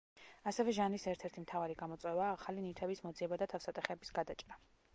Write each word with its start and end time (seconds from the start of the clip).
ასევე 0.51 0.71
ჟანრის 0.77 1.03
ერთ-ერთი 1.11 1.43
მთავარი 1.43 1.75
გამოწვევაა 1.81 2.31
ახალი 2.37 2.63
ნივთების 2.65 3.03
მოძიება 3.09 3.39
და 3.43 3.49
თავსატეხების 3.55 4.15
გადაჭრა. 4.21 4.59